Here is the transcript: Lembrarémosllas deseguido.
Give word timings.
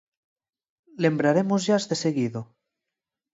Lembrarémosllas 1.03 1.83
deseguido. 1.91 2.41